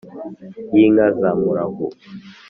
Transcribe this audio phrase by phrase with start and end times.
[0.75, 1.85] y’inka za murahu,